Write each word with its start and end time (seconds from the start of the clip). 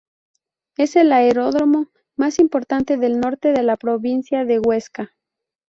Es 0.77 0.95
el 0.95 1.11
aeródromo 1.13 1.91
más 2.17 2.39
importante 2.39 2.97
del 2.97 3.19
norte 3.19 3.51
de 3.53 3.61
la 3.61 3.77
provincia 3.77 4.45
de 4.45 4.57
Huesca. 4.57 5.13